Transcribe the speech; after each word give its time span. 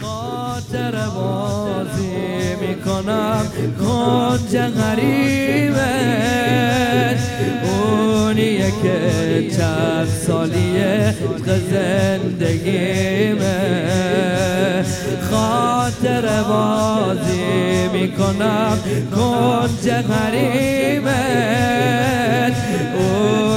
خاطر 0.00 0.92
بازی 1.14 2.54
می‌کنم. 2.60 3.46
کنج 3.80 4.56
غریبه. 4.56 5.92
اونیه 7.64 8.72
که 8.82 8.98
چند 9.56 10.08
سالیه 10.26 11.14
زندگیمه. 11.70 13.56
خاطر 15.30 16.42
بازی 16.42 17.88
می‌کنم. 17.92 18.78
کنج 19.14 19.90
غریبه. 19.90 21.22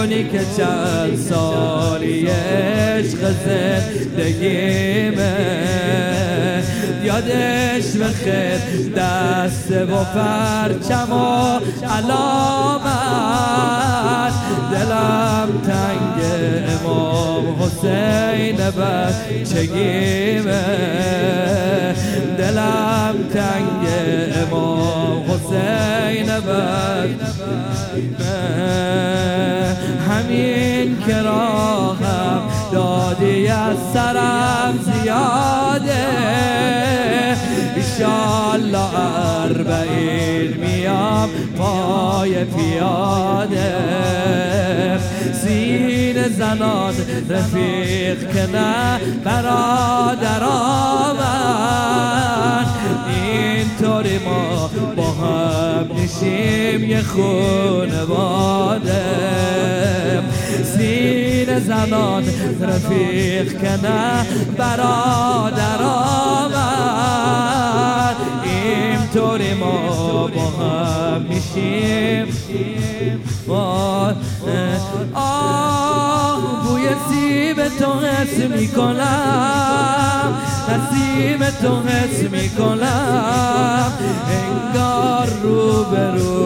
اونی 0.05 0.23
که 0.23 0.39
چند 0.57 1.17
سالی 1.29 2.27
عشق 2.27 3.31
زندگیمه؟ 3.45 5.33
یادش 7.03 7.97
بخیر 7.97 8.59
دست 8.97 9.71
و 9.71 10.03
پرچم 10.03 11.11
و 11.11 11.59
علامت. 11.85 12.85
دلم 14.71 15.49
تنگ 15.65 16.17
امام 16.69 17.45
حسین 17.61 18.57
بچگیمه. 18.57 19.85
دلم 22.37 23.15
تنگ 23.33 23.83
امام 24.43 24.94
بچگیمه 26.39 27.45
همین 30.09 30.97
که 31.07 31.21
راهم 31.21 32.41
دادی 32.71 33.47
از 33.47 33.77
سرم 33.93 34.79
زیاده. 34.83 36.07
ایشالله 37.75 38.99
اربعین 39.43 40.53
میام 40.57 41.29
پای 41.57 42.45
پیاده. 42.45 43.75
سین 45.33 46.27
زنان 46.27 46.93
رفیق 47.29 48.33
که 48.33 48.47
نه 48.53 48.99
برادر 49.23 50.43
آمد 53.05 53.13
اینطوری 53.13 54.17
ما 54.17 54.69
با 54.95 55.11
هم 55.11 55.87
نشیم 55.97 56.83
یه 56.89 57.01
خونواده 57.01 58.25
سین 60.63 61.59
زنان 61.59 62.23
رفیق 62.61 63.61
که 63.61 63.87
نه 63.87 64.25
برادر 64.57 65.81
آمد. 65.83 66.95
اینطوری 68.43 69.53
ما 69.53 70.27
با 70.27 70.41
هم 70.41 71.21
میشیم 71.21 72.27
آه 76.87 77.09
سیب 77.09 77.67
تو 77.67 77.99
حس 77.99 78.37
می‌کنم 78.37 80.33
نسیم 80.69 81.39
تو 81.61 81.81
حس 81.81 82.19
می‌کنم 82.31 83.91
انگار 84.29 85.27
رو 85.43 85.83
به 85.83 86.11
رو 86.11 86.45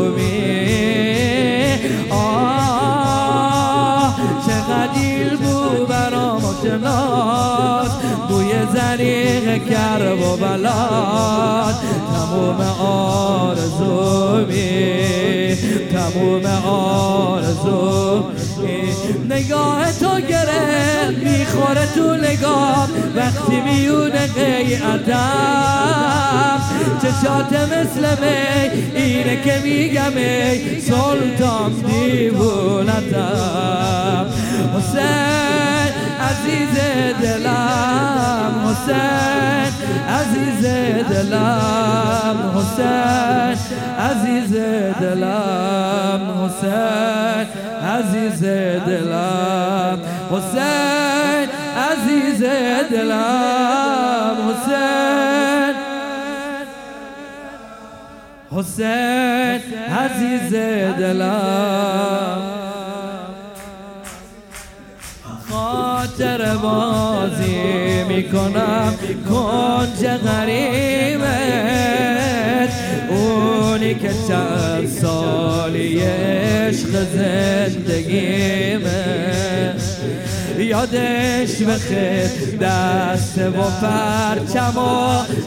شناس 6.64 7.92
بوی 8.30 8.52
زریق 8.74 9.70
کرب 9.70 10.22
و 10.22 10.38
بلاد 10.38 11.76
تموم 12.14 12.62
آرزومی 12.80 14.56
تموم 15.92 16.46
آرزو 16.66 18.24
نگاه 19.30 19.92
تو 20.00 20.20
گره 20.20 21.10
می‌خوره 21.24 21.86
تو 21.96 22.16
نگاه. 22.16 22.88
وقتی 23.16 23.62
میونه 23.62 24.28
قیعتم 24.28 26.00
چشات 27.02 27.54
مثل 27.54 28.04
می 28.22 28.38
اینه 28.96 29.42
که 29.44 29.60
میگم 29.64 30.18
ای 30.18 30.82
سلطان 30.82 31.72
دیوونتم 31.88 33.46
حسین 34.78 35.94
عزیز 36.30 36.76
دلم 37.22 38.54
حسین 38.66 39.74
عزیز 40.10 40.66
دلم 41.10 42.38
حسین 42.56 43.58
عزیز 44.00 44.54
دلم 45.02 46.22
حسین. 46.46 47.69
عزیز 47.84 48.44
دلم 48.88 50.00
حسین 50.32 51.50
عزیز 51.92 52.44
دلم 52.92 54.36
حسین. 54.50 55.76
حسین 58.52 59.62
عزیز 60.00 60.54
دلم. 61.00 62.42
خاطر 65.50 66.58
بازی 66.58 68.04
می‌کنم 68.08 68.94
کنج 69.30 70.08
غریبت. 70.08 71.30
اونی 73.10 73.96
که 73.96 74.10
چند 74.28 74.88
سالی 74.88 76.02
عشق 76.70 76.94
زندگیمه 77.16 79.04
یادش 80.58 81.62
بخیر 81.62 82.58
دست 82.62 83.38
و 83.38 83.52
پرچم 83.82 84.78
و 84.78 84.80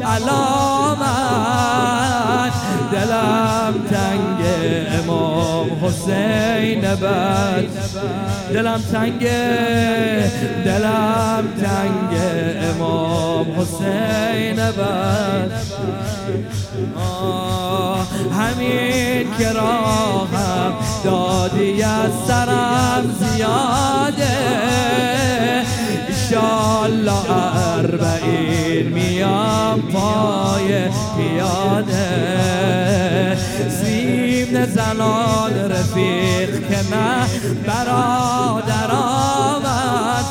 علامت. 0.07 1.63
دلم 2.93 3.75
تنگ 3.91 4.41
امام 5.03 5.71
حسین 5.85 6.81
بد 6.81 7.65
دلم 8.53 8.81
تنگ 8.93 9.29
دلم 10.65 11.45
تنگ 11.63 12.21
امام 12.71 13.47
حسین 13.61 14.57
بد 14.57 15.51
همین 18.33 19.37
که 19.39 19.53
راهم 19.53 20.75
دادی 21.05 21.83
از 21.83 22.11
سرم 22.29 23.15
زیاده. 23.21 24.39
ایشالله 26.09 27.31
اربعین 27.79 28.89
میام 28.89 29.83
پای 29.83 30.89
پیاده. 31.17 32.53
سیم 33.83 34.67
زنان 34.67 35.53
رفیق 35.71 36.69
که 36.69 36.97
نه 36.97 37.27
برادر 37.67 38.91
آمد 38.91 39.62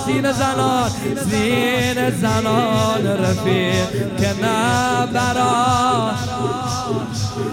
سین 0.05 0.31
زنان 0.31 0.89
سین 1.29 2.09
زنان 2.09 3.07
رفیق 3.07 3.89
که 4.19 4.45
نه 4.45 5.05
برادر 5.13 6.15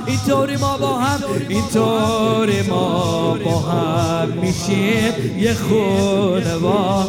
اینطوری 0.06 0.56
ما 0.56 0.76
با 0.76 0.98
هم 0.98 1.20
اینطوری 1.48 2.62
ما 2.62 3.36
با 3.44 3.59
هم 3.59 4.28
میشیم 4.28 5.38
یه 5.38 5.54
با 6.59 7.06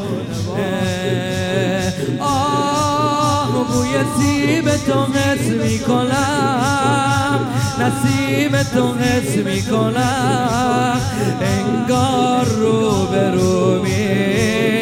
آه 2.19 3.67
بوی 3.67 3.89
سیب 4.19 4.75
تو 4.75 5.05
حس 5.05 5.47
می‌کنم 5.47 7.39
نسیم 7.79 8.63
تو 8.63 8.93
حس 8.93 9.35
می‌کنم 9.35 11.01
انگار 11.41 12.45
رو 12.45 13.05
به 13.05 13.31
رو 13.31 13.81
آه 13.81 14.78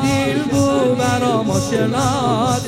چقدر 0.00 0.42
بو 0.50 0.94
برام 0.94 1.60
شناد 1.70 2.62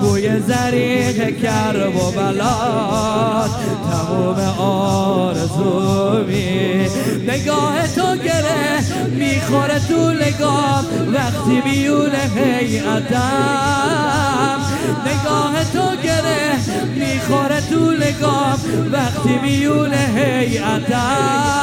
بوی 0.00 0.40
زریق 0.40 1.42
کرب 1.42 1.96
و 1.96 2.10
بلاد. 2.10 3.50
تموم 3.90 4.38
آرزومی. 4.58 6.50
نگاه 7.28 7.86
تو 7.94 8.16
گره 8.16 8.80
می‌خوره 9.10 9.78
تو 9.88 10.10
نگاه 10.10 10.84
وقتی 11.14 11.62
میونه 11.64 12.30
هیئتم 12.36 13.20
نگاه 15.06 15.64
تو 15.72 15.96
گره 16.02 16.58
می‌خوره 16.94 17.60
تو 17.60 17.90
نگاه 17.90 18.58
وقتی 18.92 19.38
میونه 19.42 20.08
هیئتم 20.16 21.60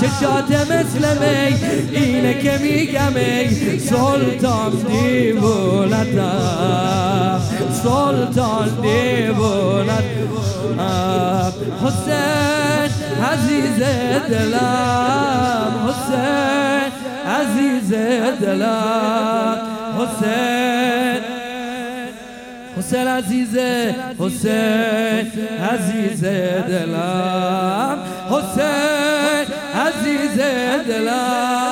چشات 0.00 0.50
مثل 0.70 1.04
می 1.18 1.54
اینه 1.96 2.34
که 2.42 2.58
میگم 2.62 3.16
ای 3.16 3.78
سلطان 3.78 4.72
دیوونتم 4.88 6.36
سلطان 7.82 8.68
دیوونت. 8.82 10.04
حسین 11.84 12.90
عزیز 13.32 13.78
دلم 14.28 15.72
حسین 15.88 16.92
عزیز 17.26 17.90
دلم. 18.40 19.58
حسین 19.98 21.22
حسین 22.78 23.06
عزیز 23.08 23.54
حسین 24.18 25.26
عزیز 25.72 26.24
دلم. 26.68 27.98
حسین 28.30 28.85
زاد 30.36 30.90
الآن 30.90 31.65